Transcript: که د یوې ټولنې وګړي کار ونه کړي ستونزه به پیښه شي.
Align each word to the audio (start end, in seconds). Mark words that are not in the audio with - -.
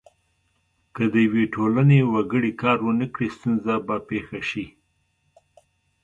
که 0.95 1.03
د 1.13 1.15
یوې 1.25 1.43
ټولنې 1.55 1.99
وګړي 2.13 2.51
کار 2.61 2.77
ونه 2.83 3.05
کړي 3.13 3.27
ستونزه 3.37 3.73
به 3.85 3.97
پیښه 4.09 4.39
شي. 4.49 4.65